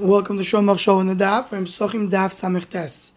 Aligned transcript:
Welcome 0.00 0.38
to 0.38 0.42
Shomach 0.42 0.78
Show 0.78 0.98
in 1.00 1.08
the 1.08 1.14
Daf 1.14 1.48
from 1.48 1.66
Sochim 1.66 2.08
Daf 2.08 2.30
Samechtes. 2.32 3.12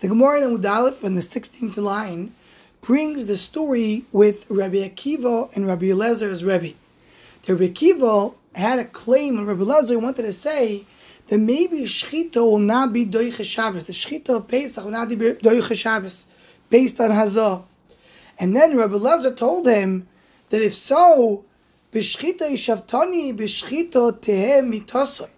The 0.00 0.08
Gemara 0.08 0.42
in 0.42 0.58
Udalef 0.58 1.04
in 1.04 1.14
the 1.14 1.20
16th 1.20 1.76
line 1.76 2.34
brings 2.80 3.26
the 3.26 3.36
story 3.36 4.04
with 4.10 4.44
Rabbi 4.50 4.78
Akiva 4.78 5.54
and 5.54 5.68
Rabbi 5.68 5.86
Elazar 5.86 6.44
Rebbe. 6.44 6.74
The 7.42 7.54
Rabbi 7.54 7.72
Akiva 7.72 8.34
had 8.56 8.80
a 8.80 8.84
claim, 8.84 9.38
and 9.38 9.46
Rabbi 9.46 9.62
Elazar 9.62 10.02
wanted 10.02 10.22
to 10.22 10.32
say 10.32 10.86
that 11.28 11.38
maybe 11.38 11.82
Shechita 11.82 12.38
will 12.38 12.58
not 12.58 12.92
be 12.92 13.06
Doiche 13.06 13.44
Shabbos. 13.44 13.84
The 13.84 13.92
Shechita 13.92 14.30
of 14.30 14.48
Pesach 14.48 14.82
will 14.82 14.90
not 14.90 15.08
be 15.10 15.14
Doiche 15.14 15.76
Shabbos, 15.76 16.26
based 16.68 17.00
on 17.00 17.10
Hazah. 17.10 17.62
And 18.40 18.56
then 18.56 18.76
Rabbi 18.76 18.94
Elazar 18.94 19.36
told 19.36 19.68
him 19.68 20.08
that 20.50 20.62
if 20.62 20.74
so, 20.74 21.44
B'shchita 21.92 22.40
Yishavtani, 22.40 23.38
B'shchita 23.38 24.18
Tehem 24.18 24.84
Mitosoi 24.84 25.30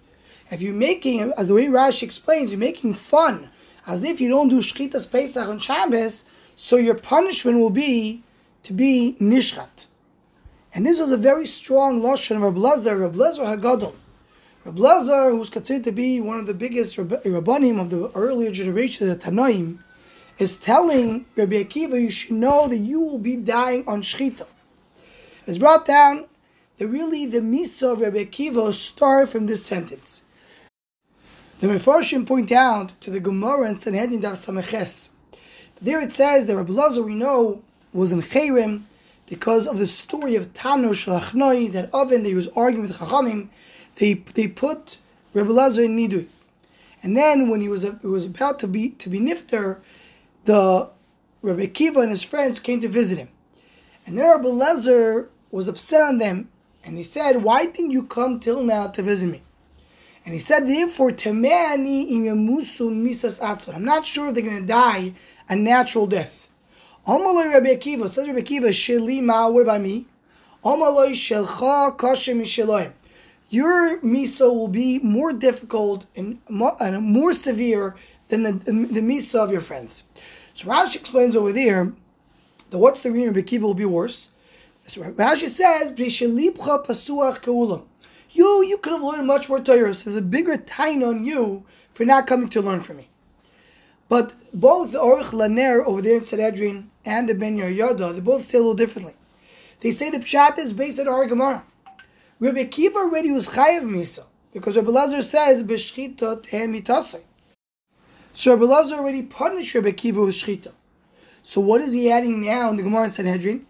if 0.50 0.60
you're 0.60 0.74
making, 0.74 1.32
as 1.38 1.48
the 1.48 1.54
way 1.54 1.66
Rashi 1.66 2.02
explains, 2.02 2.50
you're 2.52 2.58
making 2.58 2.94
fun, 2.94 3.50
as 3.86 4.02
if 4.04 4.20
you 4.20 4.28
don't 4.28 4.48
do 4.48 4.58
Shchitas 4.58 5.10
Pesach 5.10 5.48
on 5.48 5.58
Shabbos, 5.58 6.24
so 6.56 6.76
your 6.76 6.94
punishment 6.94 7.58
will 7.58 7.70
be 7.70 8.22
to 8.64 8.72
be 8.72 9.16
Nishchat. 9.20 9.86
And 10.74 10.86
this 10.86 11.00
was 11.00 11.10
a 11.10 11.16
very 11.16 11.46
strong 11.46 12.00
Lashon 12.00 12.36
of 12.36 12.42
Reb 12.42 12.56
Lazar, 12.56 12.96
Reb 12.96 13.16
Lazar 13.16 13.44
Hagadol. 13.44 13.94
Reb 14.64 14.78
Lazar, 14.78 15.30
who's 15.30 15.50
considered 15.50 15.84
to 15.84 15.92
be 15.92 16.20
one 16.20 16.38
of 16.38 16.46
the 16.46 16.54
biggest 16.54 16.96
Rabbanim 16.96 17.80
of 17.80 17.90
the 17.90 18.10
earlier 18.14 18.50
generation 18.50 19.08
of 19.08 19.18
the 19.18 19.30
Tanoim, 19.30 19.78
is 20.38 20.56
telling 20.56 21.26
Rabbi 21.36 21.62
Akiva, 21.62 22.00
you 22.00 22.10
should 22.10 22.32
know 22.32 22.68
that 22.68 22.78
you 22.78 23.00
will 23.00 23.18
be 23.18 23.36
dying 23.36 23.84
on 23.86 24.02
Shchita. 24.02 24.46
It's 25.46 25.58
brought 25.58 25.86
down 25.86 26.26
that 26.78 26.86
really 26.86 27.26
the 27.26 27.40
Misa 27.40 27.92
of 27.92 28.00
Rabbi 28.00 28.24
Akiva 28.24 28.72
started 28.72 29.28
from 29.28 29.46
this 29.46 29.64
sentence. 29.64 30.22
The 31.60 31.66
Mefarshim 31.66 32.26
point 32.26 32.50
out 32.52 32.98
to 33.02 33.10
the 33.10 33.20
Gemara 33.20 33.68
and 33.68 33.78
Sanhedrin 33.78 34.20
Dav 34.20 34.32
Sameches. 34.32 35.10
There 35.78 36.00
it 36.00 36.10
says 36.10 36.46
that 36.46 36.56
Rabbi 36.56 36.72
Lazar 36.72 37.02
we 37.02 37.14
know 37.14 37.62
was 37.92 38.12
in 38.12 38.22
Chayrim 38.22 38.84
because 39.26 39.68
of 39.68 39.76
the 39.76 39.86
story 39.86 40.36
of 40.36 40.54
Tano 40.54 40.94
Shalachnoi 40.94 41.70
that 41.72 41.92
oven 41.92 42.22
that 42.22 42.30
he 42.30 42.34
was 42.34 42.48
arguing 42.56 42.88
with 42.88 42.96
Chachamim. 42.96 43.48
They 43.96 44.14
they 44.14 44.48
put 44.48 44.96
Rabbi 45.34 45.50
Lazar 45.50 45.82
in 45.82 45.98
Nidui, 45.98 46.28
and 47.02 47.14
then 47.14 47.50
when 47.50 47.60
he 47.60 47.68
was 47.68 47.82
he 47.82 48.06
was 48.06 48.24
about 48.24 48.58
to 48.60 48.66
be 48.66 48.92
to 48.92 49.10
be 49.10 49.20
nifter, 49.20 49.80
the 50.46 50.88
Rabbi 51.42 51.66
Kiva 51.66 52.00
and 52.00 52.08
his 52.08 52.22
friends 52.22 52.58
came 52.58 52.80
to 52.80 52.88
visit 52.88 53.18
him, 53.18 53.28
and 54.06 54.16
then 54.16 54.30
Rabbi 54.30 54.48
Lazar 54.48 55.28
was 55.50 55.68
upset 55.68 56.00
on 56.00 56.16
them, 56.16 56.48
and 56.82 56.96
he 56.96 57.02
said, 57.02 57.42
"Why 57.42 57.66
didn't 57.66 57.90
you 57.90 58.04
come 58.04 58.40
till 58.40 58.62
now 58.64 58.86
to 58.86 59.02
visit 59.02 59.26
me?" 59.28 59.42
And 60.24 60.34
he 60.34 60.40
said, 60.40 60.68
therefore, 60.68 61.12
Temeani 61.12 62.10
imemusu 62.10 62.90
misas 62.90 63.40
atzon. 63.40 63.74
I'm 63.74 63.84
not 63.84 64.04
sure 64.04 64.28
if 64.28 64.34
they're 64.34 64.44
going 64.44 64.60
to 64.60 64.66
die 64.66 65.14
a 65.48 65.56
natural 65.56 66.06
death. 66.06 66.48
Amaloi 67.06 67.52
Rabbi 67.52 67.74
Akiva, 67.74 68.08
says 68.08 68.26
Rabbi 68.28 68.40
Akiva, 68.40 68.68
Sheli 68.68 69.22
ma, 69.22 69.48
what 69.48 69.62
about 69.62 69.80
me? 69.80 70.06
Amaloi 70.64 71.12
shelcha 71.12 71.96
kashem 71.96 72.42
misheloim. 72.42 72.92
Your 73.48 73.98
miso 74.00 74.54
will 74.54 74.68
be 74.68 74.98
more 75.00 75.32
difficult 75.32 76.06
and 76.14 76.38
more, 76.48 76.76
and 76.80 77.02
more 77.02 77.32
severe 77.32 77.96
than 78.28 78.42
the, 78.44 78.52
the, 78.52 78.72
the 78.72 79.00
miso 79.00 79.42
of 79.42 79.50
your 79.50 79.62
friends. 79.62 80.04
So 80.52 80.68
Rashi 80.68 80.96
explains 80.96 81.34
over 81.34 81.52
there 81.52 81.92
that 82.68 82.78
what's 82.78 83.00
the 83.00 83.10
reason 83.10 83.32
Rabbi 83.32 83.46
Akiva 83.46 83.62
will 83.62 83.74
be 83.74 83.86
worse? 83.86 84.28
So 84.86 85.02
Rashi 85.02 85.48
says, 85.48 85.90
B'shelipcha 85.90 86.86
pasuach 86.86 87.40
keulam 87.40 87.84
you 88.32 88.64
you 88.64 88.78
could 88.78 88.92
have 88.92 89.02
learned 89.02 89.26
much 89.26 89.48
more 89.48 89.60
Torah. 89.60 89.94
So 89.94 90.04
there's 90.04 90.16
a 90.16 90.22
bigger 90.22 90.56
time 90.56 91.02
on 91.02 91.24
you 91.24 91.64
for 91.92 92.04
not 92.04 92.26
coming 92.26 92.48
to 92.50 92.62
learn 92.62 92.80
from 92.80 92.98
me. 92.98 93.08
But 94.08 94.34
both 94.52 94.90
the 94.92 94.98
Aruch 94.98 95.32
LaNer 95.32 95.84
over 95.84 96.02
there 96.02 96.16
in 96.16 96.24
Sanhedrin 96.24 96.90
and 97.04 97.28
the 97.28 97.34
Ben 97.34 97.56
Yoda, 97.56 98.12
they 98.12 98.20
both 98.20 98.42
say 98.42 98.58
a 98.58 98.60
little 98.60 98.74
differently. 98.74 99.14
They 99.80 99.92
say 99.92 100.10
the 100.10 100.18
Pshat 100.18 100.58
is 100.58 100.72
based 100.72 100.98
on 100.98 101.08
our 101.08 101.26
Gemara. 101.26 101.64
Rabbi 102.40 102.64
Akiva 102.64 102.96
already 102.96 103.30
was 103.30 103.48
Chayav 103.48 103.82
Misa, 103.82 104.24
because 104.52 104.76
Rabbi 104.76 104.90
Lazar 104.90 105.22
says, 105.22 105.62
B'shchita 105.62 106.42
tehem 106.42 107.22
So 108.32 108.52
Rabbi 108.52 108.64
Lazar 108.64 108.96
already 108.96 109.22
punished 109.22 109.74
Rabbi 109.74 109.90
Akiva 109.90 110.26
with 110.26 110.34
Shchita. 110.34 110.72
So 111.42 111.60
what 111.60 111.80
is 111.80 111.92
he 111.92 112.10
adding 112.10 112.44
now 112.44 112.70
in 112.70 112.78
the 112.78 112.82
Gemara 112.82 113.04
in 113.04 113.10
Sanhedrin? 113.10 113.66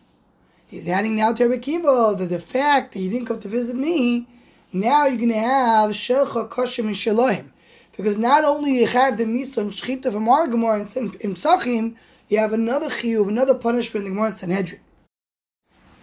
He's 0.67 0.89
adding 0.89 1.17
now 1.17 1.33
to 1.35 1.47
Rabbi 1.47 1.61
Akiva 1.61 2.17
that 2.17 2.27
the 2.27 2.39
fact 2.39 2.93
that 2.93 2.99
he 2.99 3.09
didn't 3.09 3.27
come 3.27 3.41
to 3.41 3.49
visit 3.49 3.77
me 3.77 4.27
now 4.73 5.07
you're 5.07 5.17
going 5.17 5.31
to 5.31 5.39
have 5.39 5.91
Shelcha 5.91 6.49
Kashim 6.49 6.87
and 6.87 6.95
Shelohim. 6.95 7.51
Because 7.97 8.17
not 8.17 8.45
only 8.45 8.79
you 8.79 8.87
have 8.87 9.19
the 9.19 9.25
Misa 9.25 9.59
and 9.59 9.73
Shechita 9.73 10.13
from 10.13 10.29
our 10.29 10.47
Gemara 10.47 10.81
and 10.81 11.15
in 11.17 11.35
Psachim, 11.35 11.97
you 12.29 12.39
have 12.39 12.53
another 12.53 12.89
Chiyuv, 12.89 13.29
another 13.29 13.55
punishment 13.55 14.07
in 14.07 14.13
the 14.13 14.15
Gemara 14.15 14.29
and 14.29 14.37
Sanhedrin. 14.37 14.81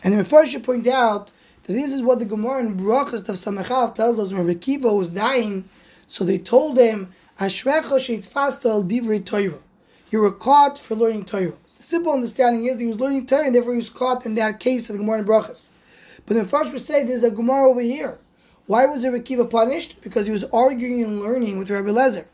And 0.04 0.14
the 0.14 0.26
first 0.26 0.52
should 0.52 0.66
point 0.66 0.88
out 0.88 1.32
that 1.64 1.74
this 1.74 1.94
is 1.94 2.02
what 2.02 2.20
the 2.20 2.26
Gemara 2.26 2.60
in 2.60 2.78
Brachas 2.78 3.28
of 3.28 3.36
Samachav 3.36 3.96
tells 3.96 4.20
us 4.20 4.34
when 4.34 4.46
Rekiva 4.46 4.96
was 4.96 5.10
dying. 5.12 5.68
So 6.08 6.26
they 6.26 6.38
told 6.38 6.78
him, 6.78 7.14
Ashrecha 7.40 7.98
sheitfasta 7.98 8.66
al 8.66 8.84
divrei 8.84 9.26
Torah. 9.26 9.60
You 10.12 10.20
were 10.20 10.32
caught 10.32 10.78
for 10.78 10.96
learning 10.96 11.26
Torah. 11.26 11.54
The 11.78 11.84
simple 11.84 12.12
understanding 12.12 12.66
is 12.66 12.80
he 12.80 12.86
was 12.86 13.00
learning 13.00 13.28
Torah 13.28 13.46
and 13.46 13.56
therefore 13.56 13.74
he 13.74 13.78
was 13.78 13.90
caught 13.90 14.26
in 14.26 14.36
that 14.36 14.60
case 14.60 14.90
of 14.90 14.98
the 14.98 15.04
Gemara 15.04 15.20
in 15.20 15.26
Brachas. 15.26 15.72
But 16.26 16.36
the 16.36 16.46
first 16.46 16.74
would 16.74 16.82
say 16.82 17.04
there's 17.04 17.24
a 17.24 17.32
Gemara 17.32 17.70
over 17.70 17.82
here 17.82 18.20
why 18.68 18.86
was 18.86 19.06
Rabbi 19.06 19.20
Kiva 19.20 19.46
punished? 19.46 20.00
Because 20.02 20.26
he 20.26 20.32
was 20.32 20.44
arguing 20.46 21.04
and 21.04 21.22
learning 21.22 21.58
with 21.58 21.70
Rabbi 21.70 21.90
Lezer. 21.90 22.26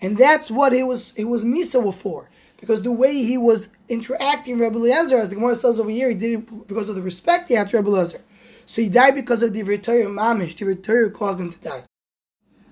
And 0.00 0.16
that's 0.16 0.50
what 0.50 0.72
he 0.72 0.82
was 0.82 1.16
he 1.16 1.24
was 1.24 1.44
Misa 1.44 1.94
for. 1.94 2.30
Because 2.60 2.82
the 2.82 2.92
way 2.92 3.14
he 3.22 3.38
was 3.38 3.68
interacting 3.88 4.58
with 4.58 4.62
Rabbi 4.62 4.78
Lezer, 4.78 5.18
as 5.18 5.30
the 5.30 5.36
Gemara 5.36 5.56
says 5.56 5.80
over 5.80 5.90
here, 5.90 6.10
he 6.10 6.14
did 6.14 6.32
it 6.40 6.68
because 6.68 6.88
of 6.88 6.96
the 6.96 7.02
respect 7.02 7.48
he 7.48 7.54
had 7.54 7.68
to 7.70 7.78
Rabbi 7.78 7.88
Lezer. 7.88 8.20
So 8.66 8.82
he 8.82 8.88
died 8.88 9.14
because 9.14 9.42
of 9.42 9.54
the 9.54 9.62
Torah 9.78 10.04
Mamish. 10.04 10.56
The 10.56 10.74
Torah 10.76 11.10
caused 11.10 11.40
him 11.40 11.50
to 11.50 11.58
die. 11.58 11.84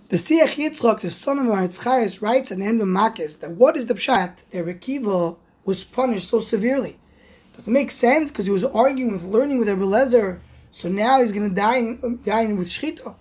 The 0.09 0.19
Siach 0.19 0.55
Yitzchak, 0.55 1.01
the 1.01 1.11
son 1.11 1.39
of 1.39 1.47
Maharitz 1.47 1.83
Chayes, 1.83 2.21
writes 2.21 2.53
at 2.53 2.59
the 2.59 2.65
end 2.65 2.81
of 2.81 2.87
Makis 2.87 3.41
that 3.41 3.53
what 3.53 3.77
is 3.77 3.87
the 3.87 3.95
pshat 3.95 4.43
that 4.51 4.67
Rekiva 4.67 5.37
was 5.65 5.83
punished 5.83 6.29
so 6.29 6.39
severely? 6.39 6.99
Does 7.55 7.67
it 7.67 7.73
make 7.73 7.91
sense 7.91 8.31
because 8.31 8.45
he 8.45 8.53
was 8.53 8.63
arguing 8.63 9.11
with 9.11 9.25
learning 9.25 9.59
with 9.59 9.69
Rabbi 9.69 9.83
Lezer 9.83 10.41
so 10.77 10.91
now 10.91 11.23
he's 11.23 11.33
going 11.33 11.49
to 11.49 11.55
die, 11.55 11.97
um, 12.03 12.17
die 12.17 12.53
with 12.53 12.69
shchita. 12.69 13.15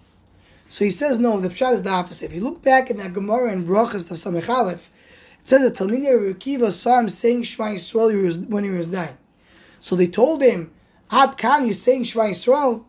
So 0.67 0.83
he 0.83 0.91
says, 0.91 1.19
no, 1.19 1.39
the 1.39 1.47
pshat 1.47 1.71
is 1.71 1.83
the 1.83 1.89
opposite. 1.89 2.25
If 2.25 2.33
you 2.33 2.41
look 2.41 2.61
back 2.61 2.89
in 2.89 2.97
that 2.97 3.13
Gemara 3.13 3.49
and 3.49 3.65
Brachas 3.65 4.11
of 4.11 4.17
Samech 4.17 4.49
Aleph, 4.49 4.91
it 5.39 5.47
says 5.47 5.61
that 5.61 5.75
Talmini 5.75 6.09
Rekiva 6.09 6.69
saw 6.69 6.99
him 6.99 7.07
saying 7.07 7.43
Shema 7.43 7.67
Yisrael 7.67 8.49
when 8.49 8.65
he 8.65 8.69
was 8.71 8.89
dying. 8.89 9.17
So 9.79 9.95
they 9.95 10.07
told 10.07 10.43
him, 10.43 10.69
Ad 11.09 11.37
Khan, 11.37 11.63
you're 11.63 11.73
saying 11.73 12.03
Shema 12.03 12.25
Yisrael? 12.25 12.83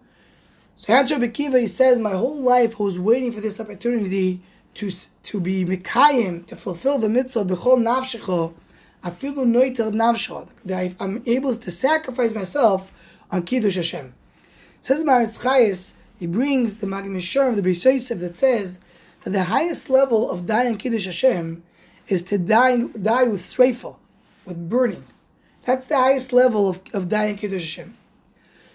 So 0.74 0.92
answer 0.92 1.14
Bekiva, 1.14 1.60
he 1.60 1.68
says, 1.68 2.00
my 2.00 2.14
whole 2.14 2.42
life 2.42 2.80
I 2.80 2.82
was 2.82 2.98
waiting 2.98 3.30
for 3.30 3.40
this 3.40 3.60
opportunity 3.60 4.42
to, 4.74 4.90
to 4.90 5.38
be 5.38 5.64
Mikayim, 5.64 6.44
to 6.46 6.56
fulfill 6.56 6.98
the 6.98 7.08
mitzvah, 7.08 7.44
Bechol 7.44 7.78
Navshecho, 7.78 8.52
Afilu 9.04 9.46
Noitel 9.46 9.92
Navshecho, 9.92 10.52
that 10.64 10.96
I'm 10.98 11.22
able 11.24 11.54
to 11.54 11.70
sacrifice 11.70 12.34
myself 12.34 12.92
on 13.30 13.44
Kiddush 13.44 13.76
Hashem. 13.76 14.12
Says 14.86 15.02
Maharitz 15.02 15.42
Chayes, 15.42 15.94
he 16.16 16.28
brings 16.28 16.76
the 16.76 16.86
Mishar 16.86 17.48
of 17.48 17.56
the 17.56 17.68
Beis 17.68 18.20
that 18.20 18.36
says 18.36 18.78
that 19.22 19.30
the 19.30 19.42
highest 19.42 19.90
level 19.90 20.30
of 20.30 20.46
dying 20.46 20.76
Kiddush 20.76 21.06
Hashem 21.06 21.64
is 22.06 22.22
to 22.22 22.38
die, 22.38 22.76
die 22.76 23.24
with 23.24 23.40
sreifa, 23.40 23.96
with 24.44 24.68
burning. 24.68 25.04
That's 25.64 25.86
the 25.86 25.96
highest 25.96 26.32
level 26.32 26.70
of, 26.70 26.80
of 26.94 27.08
dying 27.08 27.34
Kiddush 27.34 27.74
Hashem. 27.74 27.96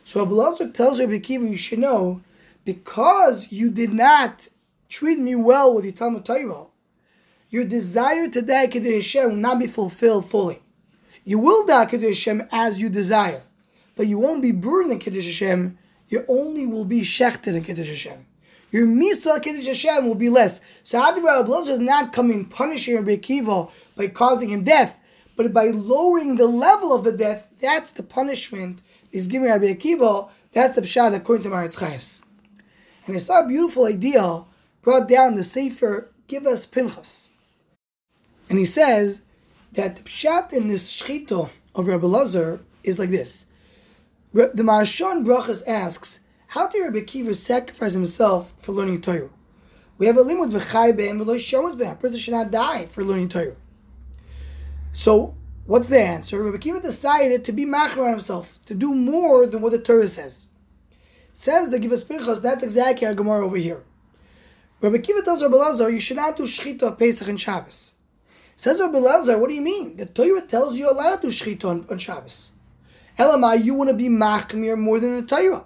So 0.03 0.25
Abulazar 0.25 0.73
tells 0.73 1.00
Rabbi 1.00 1.19
Kiva, 1.19 1.45
you 1.45 1.55
should 1.55 1.79
know, 1.79 2.19
because 2.66 3.50
you 3.50 3.71
did 3.71 3.94
not 3.94 4.50
treat 4.89 5.17
me 5.17 5.35
well 5.35 5.73
with 5.73 5.85
your 5.85 5.94
Talmud 5.94 6.25
Torah, 6.25 6.65
your 7.50 7.63
desire 7.63 8.27
to 8.27 8.41
die 8.41 8.68
Kiddush 8.68 9.13
Hashem 9.13 9.30
will 9.30 9.38
not 9.38 9.59
be 9.59 9.68
fulfilled 9.68 10.30
fully. 10.30 10.59
You 11.24 11.39
will 11.39 11.65
die 11.65 11.86
Kiddush 11.86 12.25
Hashem 12.25 12.50
as 12.51 12.81
you 12.81 12.89
desire, 12.89 13.44
but 13.95 14.07
you 14.07 14.18
won't 14.19 14.41
be 14.41 14.51
burning 14.51 15.00
Kiddush 15.00 15.24
Hashem 15.24 15.77
you 16.12 16.25
only 16.28 16.68
will 16.68 16.86
be 16.86 17.02
shechter 17.02 17.56
in 17.56 17.63
Kiddush 17.63 17.88
Hashem. 17.88 18.25
Your 18.69 18.86
misa 18.86 19.42
Kiddush 19.42 19.66
Hashem 19.66 20.06
will 20.06 20.16
be 20.16 20.30
less. 20.30 20.60
So 20.84 21.02
Adibra 21.02 21.44
Ablozer 21.44 21.72
is 21.72 21.80
not 21.80 22.13
coming 22.13 22.46
punishing 22.46 22.96
Rabbi 22.96 23.16
Akiva 23.16 23.72
by 23.96 24.08
causing 24.08 24.50
him 24.50 24.63
death, 24.63 25.00
but 25.38 25.54
by 25.54 25.68
lowering 25.68 26.36
the 26.36 26.48
level 26.48 26.94
of 26.94 27.06
the 27.06 27.13
death, 27.13 27.54
that's 27.60 27.92
the 27.92 28.04
punishment 28.04 28.81
he's 29.10 29.28
giving 29.28 29.48
Rabbi 29.48 29.74
Akiva. 29.74 30.30
That's 30.52 30.75
the 30.75 30.81
pshat 30.81 31.16
according 31.16 31.44
to 31.44 31.50
Maharitz 31.50 31.80
Chayes. 31.80 32.22
And 33.08 33.16
I 33.16 33.19
saw 33.19 33.40
a 33.40 33.48
beautiful 33.48 33.86
idea 33.86 34.44
brought 34.81 35.08
down 35.08 35.36
the 35.36 35.44
Sefer 35.46 36.12
Givas 36.28 36.69
Pinchas. 36.69 37.30
And 38.50 38.60
he 38.60 38.66
says 38.66 39.22
that 39.72 39.96
the 39.96 40.04
pshat 40.04 40.52
in 40.52 40.68
this 40.68 40.94
shchito 40.94 41.50
of 41.74 41.88
Rabbi 41.88 42.06
Lazar 42.06 42.60
is 42.84 43.00
like 43.00 43.12
this. 43.12 43.46
The 44.33 44.63
Maharshon 44.63 45.25
Brachas 45.25 45.68
asks, 45.68 46.22
how 46.48 46.68
did 46.68 46.81
Rabbi 46.81 47.01
Kiva 47.01 47.36
sacrifice 47.36 47.94
himself 47.94 48.54
for 48.57 48.72
learning 48.72 49.01
Torah? 49.01 49.30
We 49.98 50.06
have 50.06 50.18
a 50.18 50.24
limud 50.24 50.51
v'chai 50.51 50.95
be'em 50.95 51.19
v'lo 51.19 51.38
shemus 51.38 51.75
be'em. 51.75 51.92
A 51.92 51.95
person 51.95 52.19
should 52.19 52.33
not 52.33 52.50
die 52.50 52.86
for 52.86 53.04
learning 53.04 53.28
Torah. 53.28 53.57
So, 54.94 55.36
what's 55.66 55.89
the 55.89 56.00
answer? 56.00 56.42
Rabbi 56.42 56.57
Kiva 56.60 56.80
decided 56.80 57.44
to 57.44 57.51
be 57.51 57.66
machmer 57.66 58.06
on 58.06 58.12
himself, 58.12 58.57
to 58.68 58.74
do 58.74 58.94
more 58.94 59.45
than 59.45 59.62
what 59.62 59.74
the 59.74 59.80
Torah 59.80 60.07
says. 60.07 60.48
Says 61.34 61.69
the 61.69 61.80
Givas 61.80 62.07
Pinchas, 62.07 62.42
that's 62.42 62.63
exactly 62.63 63.07
our 63.07 63.13
Gemara 63.13 63.45
over 63.45 63.57
here. 63.57 63.84
Rabbi 64.80 65.00
Kiva 65.00 65.24
tells 65.24 65.44
Rabbi 65.44 65.57
Lazar, 65.57 65.89
you 65.89 66.00
should 66.00 66.18
not 66.18 66.38
do 66.38 66.44
shechita 66.44 66.84
of 66.84 66.98
Pesach 66.98 67.27
and 67.27 67.39
Shabbos. 67.39 67.95
Says 68.56 68.80
Rabbi 68.80 68.98
Lazar, 68.98 69.38
what 69.38 69.50
do 69.50 69.56
you 69.56 69.62
mean? 69.62 69.98
The 69.98 70.06
Torah 70.06 70.42
tells 70.42 70.77
you 70.77 70.89
allowed 70.89 71.18
to 71.18 71.22
do 71.24 71.27
shechita 71.27 71.66
on, 71.66 71.86
on 71.89 71.98
Shabbos. 71.98 72.51
Elamai, 73.18 73.63
you 73.63 73.74
want 73.74 73.90
to 73.90 73.96
be 73.96 74.10
machmir 74.10 74.78
more 74.78 75.00
than 75.00 75.16
the 75.16 75.24
Torah. 75.24 75.66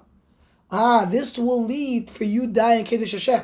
Ah, 0.72 1.06
this 1.06 1.38
will 1.38 1.64
lead 1.64 2.10
for 2.10 2.24
you 2.24 2.44
in 2.44 2.84
Kiddush 2.86 3.12
Hashem. 3.12 3.44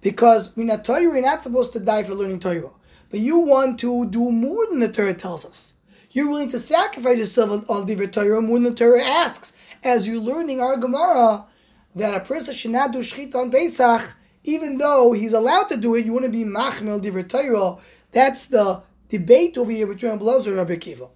Because 0.00 0.56
in 0.56 0.70
a 0.70 0.82
Torah, 0.82 1.02
you're 1.02 1.20
not 1.20 1.42
supposed 1.42 1.72
to 1.74 1.80
die 1.80 2.02
for 2.02 2.14
learning 2.14 2.40
Torah. 2.40 2.70
But 3.10 3.20
you 3.20 3.38
want 3.40 3.78
to 3.80 4.06
do 4.06 4.30
more 4.30 4.66
than 4.68 4.78
the 4.78 4.90
Torah 4.90 5.14
tells 5.14 5.44
us. 5.44 5.74
You're 6.10 6.28
willing 6.28 6.50
to 6.50 6.58
sacrifice 6.58 7.18
yourself 7.18 7.68
on 7.70 7.86
Divrei 7.86 8.10
Torah 8.10 8.40
more 8.40 8.58
than 8.58 8.74
the 8.74 8.74
Torah 8.74 9.02
asks. 9.02 9.56
As 9.84 10.08
you're 10.08 10.20
learning 10.20 10.60
our 10.60 10.76
Gemara, 10.76 11.46
that 11.94 12.14
a 12.14 12.20
person 12.20 12.54
should 12.54 12.70
not 12.70 12.92
do 12.92 13.00
Shechita 13.00 13.34
on 13.36 13.50
Pesach, 13.50 14.16
even 14.44 14.78
though 14.78 15.12
he's 15.12 15.32
allowed 15.32 15.68
to 15.68 15.76
do 15.76 15.94
it, 15.94 16.06
you 16.06 16.12
want 16.12 16.24
to 16.24 16.30
be 16.30 16.44
Machmel 16.44 17.00
Divrei 17.00 17.28
Torah. 17.28 17.76
That's 18.12 18.46
the 18.46 18.82
debate 19.08 19.58
over 19.58 19.70
here 19.70 19.86
between 19.86 20.18
Blazer 20.18 20.50
and 20.50 20.58
Rabbi 20.58 20.76
Kiva. 20.76 21.08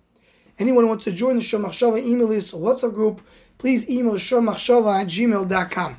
Anyone 0.63 0.87
wants 0.87 1.03
to 1.03 1.11
join 1.11 1.35
the 1.35 1.43
Shomachshava 1.43 2.01
email 2.01 2.29
list 2.29 2.55
or 2.55 2.61
WhatsApp 2.61 2.95
group, 2.95 3.21
please 3.59 3.91
email 3.91 4.15
shomachshava 4.15 5.01
at 5.01 5.09
gmail.com. 5.09 5.97